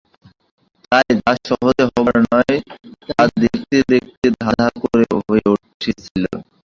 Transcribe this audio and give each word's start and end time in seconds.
তাই 0.91 1.09
যা 1.17 1.31
সহজে 1.47 1.83
হবার 1.89 2.17
নয় 2.25 2.57
তা 3.09 3.23
দেখতে 3.41 3.77
দেখতে 3.91 4.25
ধাঁ 4.39 4.53
ধাঁ 4.59 4.71
করে 4.81 5.05
হয়ে 5.19 5.45
উঠছিল। 5.53 6.23